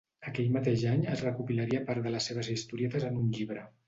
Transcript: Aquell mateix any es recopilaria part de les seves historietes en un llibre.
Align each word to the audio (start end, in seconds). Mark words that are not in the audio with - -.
Aquell 0.29 0.47
mateix 0.53 0.85
any 0.91 1.03
es 1.15 1.19
recopilaria 1.25 1.81
part 1.89 2.03
de 2.07 2.13
les 2.15 2.31
seves 2.31 2.49
historietes 2.55 3.07
en 3.11 3.21
un 3.25 3.29
llibre. 3.37 3.63